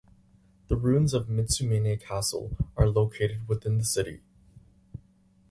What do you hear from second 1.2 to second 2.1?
Mitsumine